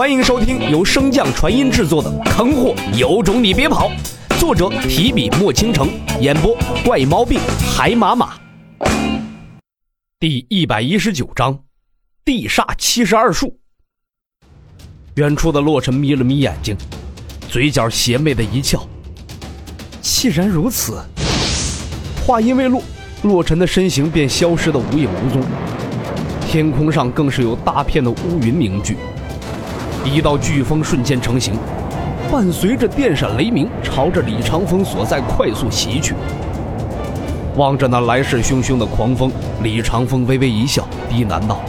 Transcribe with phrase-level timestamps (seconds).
[0.00, 3.90] 欢迎收听由升降传音制作的《坑货有种你别跑》，
[4.40, 5.90] 作者提笔墨倾城，
[6.22, 7.38] 演播怪毛病
[7.70, 8.32] 海马马。
[10.18, 11.64] 第一百一十九章，
[12.24, 13.54] 地煞七十二术。
[15.16, 16.74] 远处的洛尘眯了眯眼睛，
[17.50, 18.82] 嘴角邪魅的一翘。
[20.00, 20.98] 既然如此，
[22.26, 22.82] 话音未落，
[23.20, 25.42] 洛尘的身形便消失的无影无踪，
[26.48, 28.96] 天空上更是有大片的乌云凝聚。
[30.04, 31.54] 一道飓风瞬间成型，
[32.30, 36.14] 伴随着电闪雷鸣，朝着李长风所在快速袭去。
[37.56, 39.30] 望着那来势汹汹的狂风，
[39.62, 41.60] 李长风微微一笑，低喃道：“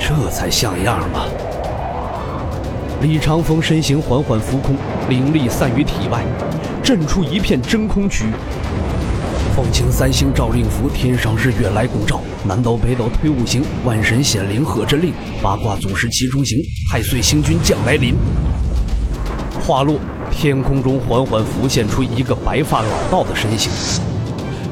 [0.00, 1.26] 这才像样嘛。”
[3.00, 4.74] 李长风身形缓缓浮空，
[5.08, 6.22] 灵力散于体外，
[6.82, 8.32] 震出一片真空区域。
[9.54, 12.22] 凤青三星诏令符，天上日月来共照。
[12.42, 15.12] 南斗北斗推五行，万神显灵贺真令。
[15.42, 16.58] 八卦祖师齐中行，
[16.90, 18.14] 太岁星君降来临。
[19.60, 23.70] 话落，天空中缓缓浮现出一个白发老道的身形，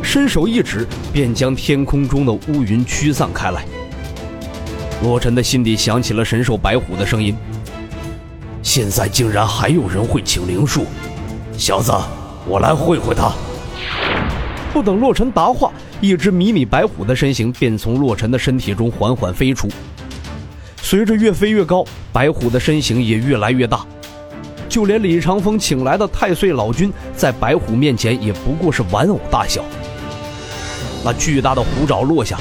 [0.03, 3.63] 伸手一指，便将天空中的乌云驱散开来。
[5.03, 7.37] 洛尘的心底响起了神兽白虎的声音
[8.63, 10.87] ：“现在竟然还有人会请灵术，
[11.59, 11.93] 小子，
[12.47, 13.31] 我来会会他。”
[14.73, 19.69] 不等洛尘答话，一只迷你白虎的身形便从洛尘的身体中缓缓飞出。
[20.81, 23.85] 随着越飞越高，白虎的身形也越来越大，
[24.69, 29.65] 就连李长风请来的太岁老君，在白虎面前也不过是玩偶大小。
[31.05, 32.39] 那巨大的虎爪落下，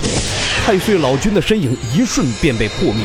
[0.66, 3.04] 太岁老君的身影一瞬便被破灭。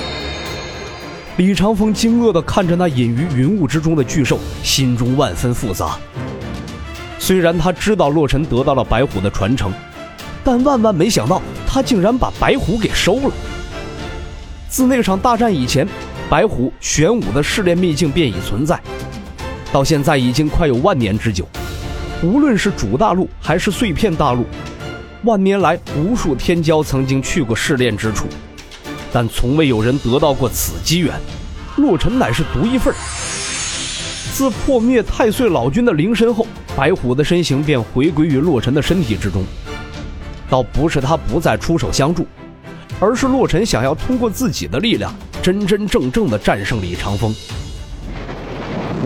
[1.38, 5.98] 李长风惊愕地看着那隐于云雾之中的巨兽，心中万分复杂。
[7.26, 9.72] 虽然他知道洛尘得到了白虎的传承，
[10.44, 13.30] 但万万没想到他竟然把白虎给收了。
[14.68, 15.88] 自那场大战以前，
[16.28, 18.78] 白虎玄武的试炼秘境便已存在，
[19.72, 21.48] 到现在已经快有万年之久。
[22.22, 24.44] 无论是主大陆还是碎片大陆，
[25.22, 28.26] 万年来无数天骄曾经去过试炼之处，
[29.10, 31.14] 但从未有人得到过此机缘。
[31.76, 32.94] 洛尘乃是独一份。
[34.34, 36.46] 自破灭太岁老君的灵身后。
[36.76, 39.44] 白虎的身形便回归于洛尘的身体之中，
[40.50, 42.26] 倒不是他不再出手相助，
[42.98, 47.32] 而是洛尘想要通过自己的力量，真真正正的战胜李长风。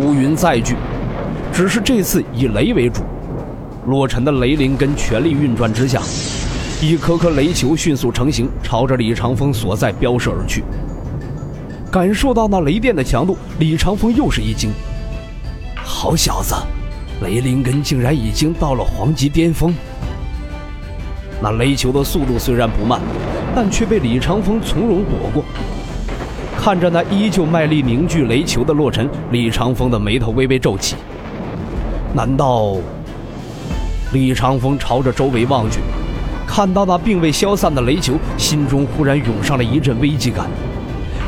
[0.01, 0.77] 乌云再聚，
[1.53, 3.03] 只是这次以雷为主。
[3.87, 6.01] 洛尘的雷灵根全力运转之下，
[6.81, 10.63] 一颗颗雷球迅速成型，朝着李长风所在飙射而去。
[11.91, 14.71] 感受到那雷电的强度，李长风又是一惊
[15.77, 16.55] ：“好小子！”
[17.21, 19.75] 雷灵根竟然已经到了黄级巅峰，
[21.43, 23.01] 那雷球的速度虽然不慢，
[23.57, 25.45] 但却被李长风从容躲过。
[26.57, 30.95] 看着那依旧卖力凝聚雷球的洛尘，李长风的眉头微微皱起。
[32.15, 32.77] 难道？
[34.13, 35.81] 李长风朝着周围望去，
[36.47, 40.47] 看到那并未消散的雷球，心中忽然涌上了一阵危机感，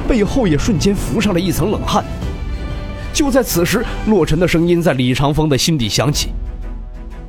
[0.09, 2.05] 背后也瞬间浮上了一层冷汗。
[3.13, 6.31] 就在此时，洛尘的声音在李长风的心底响起：“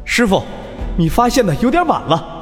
[0.05, 0.43] 师傅，
[0.97, 2.37] 你发现的有点晚了。”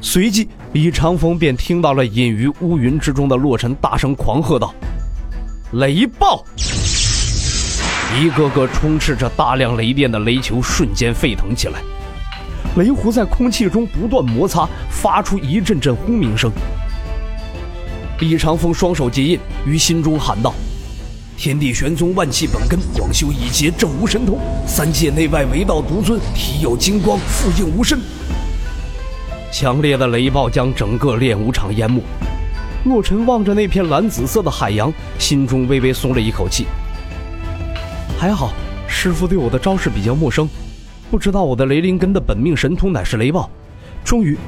[0.00, 4.74] 随即，李长风便听到了隐于乌云之中的洛尘大声狂喝道
[5.72, 6.44] ：“雷暴！”
[8.20, 11.80] 一个个充斥着大量雷电的雷球瞬间沸腾起来，
[12.76, 16.52] 雷弧在空气中不断摩擦，发出一阵阵轰鸣声。
[18.20, 20.54] 李长风双手结印，于心中喊道。
[21.36, 24.38] 天地玄宗，万气本根，广修一劫，正无神通。
[24.66, 27.98] 三界内外，唯道独尊，体有金光，复应无身。
[29.52, 32.00] 强烈的雷暴将整个练武场淹没。
[32.84, 36.66] 洛尘望着那片蓝紫色的海洋，心中微微松了一口气。
[38.18, 38.52] 还好，
[38.86, 40.48] 师傅对我的招式比较陌生，
[41.10, 43.50] 不知道我的雷灵根的本命神通乃是雷暴。
[44.04, 44.38] 终于。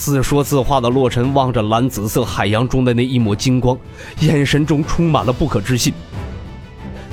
[0.00, 3.76] 自说自话的洛尘望着蓝紫色海洋中的那一抹金光，
[4.20, 5.92] 眼神中充满了不可置信。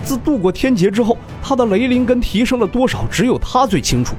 [0.05, 4.15] 自渡过天劫之后，他的雷灵根提升了多少，只有他最清楚。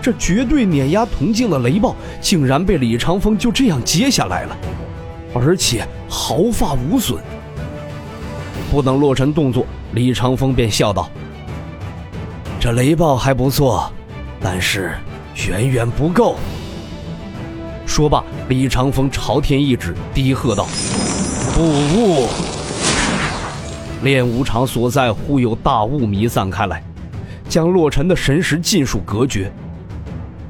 [0.00, 4.56] 这绝对碾压铜镜的雷暴，竟然被李长风就这样接下来了，
[5.34, 7.20] 而且毫发无损。
[8.70, 11.10] 不等洛尘动作，李长风便笑道
[12.60, 13.92] ：“这雷暴还不错，
[14.40, 14.94] 但是
[15.48, 16.36] 远远不够。”
[17.94, 20.66] 说罢，李长风朝天一指，低喝道
[21.54, 22.26] ：“不雾！”
[24.02, 26.82] 练武场所在忽有大雾弥散开来，
[27.48, 29.48] 将洛尘的神识尽数隔绝。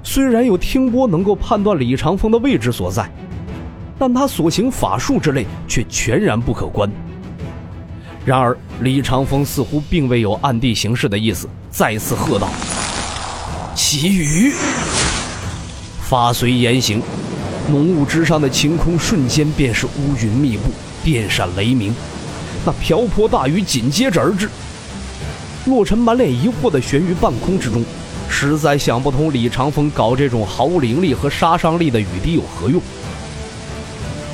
[0.03, 3.07] 虽然有听波能够判断李长风的位置所在，
[3.99, 6.91] 但他所行法术之类却全然不可观。
[8.25, 12.49] 然而李长风似乎并未有暗地行事的意思，再次喝道
[13.77, 14.55] ：“奇雨！”
[16.09, 17.03] 法随言行，
[17.71, 20.65] 浓雾之上的晴空瞬间便是乌云密布，
[21.03, 21.95] 电闪雷鸣，
[22.65, 24.49] 那瓢泼大雨紧接着而至。
[25.65, 27.83] 洛尘满脸疑惑地悬于半空之中，
[28.29, 32.81] 实在想不通李长风搞这种毫无灵力和杀伤力的雨滴有何用。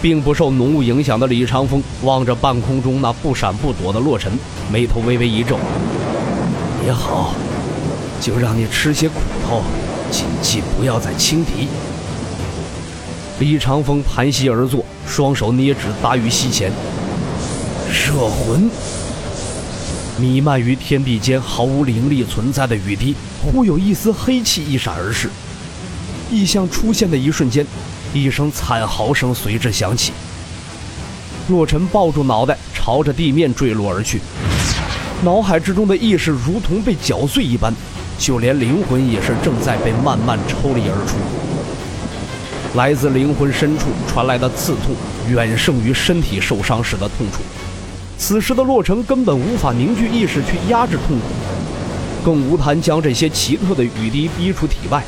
[0.03, 4.32] 并不受浓雾影响的李长风望着半空中那不闪不躲的洛尘，
[4.73, 5.59] 眉头微微一皱
[6.85, 7.35] ：“也好，
[8.19, 9.17] 就让你吃些苦
[9.47, 9.62] 头。”
[10.11, 11.69] 谨记不要再轻敌。
[13.41, 16.71] 李长风盘膝而坐，双手捏指搭于膝前。
[17.91, 18.71] 摄魂，
[20.19, 25.31] 弥漫于天地间毫无灵力存在的雨滴，忽有一丝黑气一闪而逝。
[26.31, 27.67] 异象出现的一瞬间，
[28.13, 30.13] 一声惨嚎声随之响起。
[31.49, 34.21] 洛尘抱住脑袋，朝着地面坠落而去，
[35.25, 37.75] 脑海之中的意识如同被搅碎一般。
[38.19, 41.17] 就连灵魂也是正在被慢慢抽离而出，
[42.75, 44.94] 来自灵魂深处传来的刺痛
[45.28, 47.38] 远胜于身体受伤时的痛楚。
[48.17, 51.25] 此时的洛尘根本无法凝聚意识去压制痛苦，
[52.25, 55.02] 更无谈将这些奇特的雨滴逼出体外。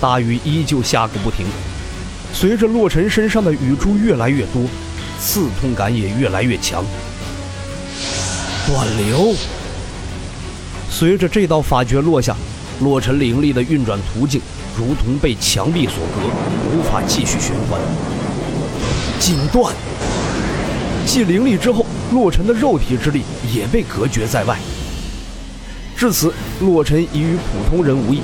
[0.00, 1.46] 大雨依旧下个不停，
[2.34, 4.62] 随着洛尘身上的雨珠越来越多，
[5.18, 6.84] 刺痛感也越来越强。
[8.66, 9.34] 断流。
[10.90, 12.36] 随着这道法诀落下，
[12.80, 14.40] 洛尘灵力的运转途径
[14.76, 17.80] 如同被墙壁所隔，无法继续循环。
[19.20, 19.74] 禁断。
[21.06, 23.22] 继灵力之后，洛尘的肉体之力
[23.54, 24.58] 也被隔绝在外。
[25.96, 28.20] 至此，洛尘已与普通人无异。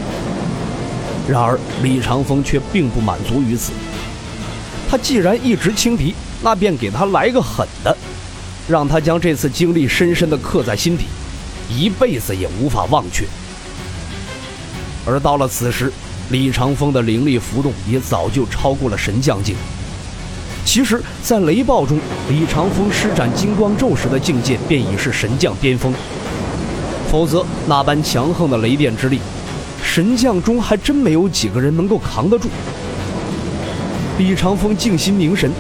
[1.29, 3.73] 然而，李长风却并不满足于此。
[4.91, 7.97] 他既然一直轻敌，那便给他来个狠的，
[8.67, 11.05] 让他将这次经历深深的刻在心底。
[11.69, 13.25] 一辈子也无法忘却。
[15.06, 15.93] 而到了此时，
[16.30, 19.56] 李长风的灵力浮动也早就超过了神将境。
[20.64, 21.98] 其实，在雷暴中，
[22.28, 25.92] 李长风施展金光咒时的境界便已是神将巅峰。
[27.10, 29.18] 否则，那般强横的雷电之力，
[29.82, 32.48] 神将中还真没有几个人能够扛得住。
[34.18, 35.50] 李长风静心凝神，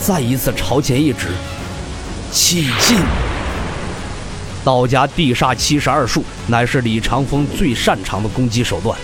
[0.00, 1.28] 再一次朝前一指，
[2.32, 2.96] 气劲。
[4.64, 8.98] 道家地煞七十二术乃是李长风最擅长的攻击手段，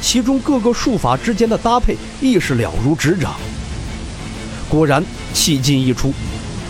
[0.00, 3.34] 其中各个术法之间的搭配亦是了如指掌。
[4.68, 6.12] 果然，气劲一出，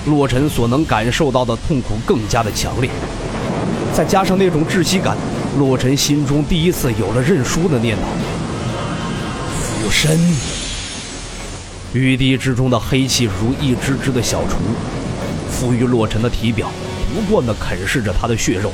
[0.06, 2.90] 洛尘所能感受到的痛苦更加的强烈，
[3.92, 5.16] 再加上那种窒息感，
[5.58, 8.02] 洛尘心中第一次有了认输的念头。
[9.60, 10.18] 附身，
[11.92, 14.58] 雨滴之中的黑气如一只只的小虫，
[15.50, 16.70] 附于洛尘的体表。
[17.14, 18.70] 不断的啃噬着他的血肉，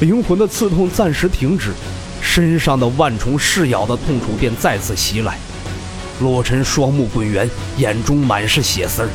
[0.00, 1.72] 灵魂的刺痛暂时停止，
[2.36, 5.38] 身上的万虫噬咬的痛楚便再次袭来。
[6.20, 7.48] 洛尘双目滚圆，
[7.78, 9.08] 眼中满是血丝儿，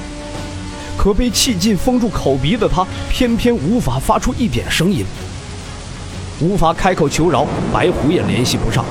[0.97, 5.05] 可被气劲封住口鼻的他，偏偏无法发出一点声音，
[6.39, 8.83] 无法开口求饶，白虎也联系不上。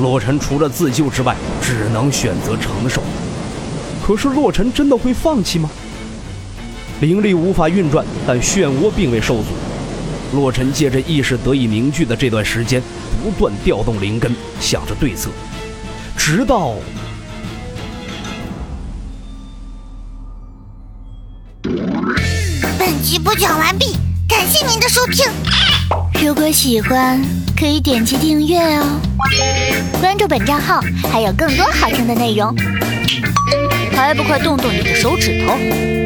[0.00, 3.02] 洛尘除了自救之外，只能选择承受。
[4.06, 5.68] 可是洛尘真的会放弃吗？
[7.00, 9.46] 灵力无法运转，但漩涡并未受阻。
[10.32, 12.80] 洛尘借着意识得以凝聚的这段时间，
[13.22, 15.30] 不断调动灵根，想着对策，
[16.18, 16.74] 直到……
[22.76, 23.96] 本集播讲完毕，
[24.28, 25.24] 感谢您的收听。
[26.20, 27.22] 如果喜欢，
[27.56, 29.00] 可以点击订阅哦，
[30.00, 30.80] 关注本账号
[31.12, 32.52] 还有更多好听的内容。
[33.92, 36.01] 还不快动动你的手指头！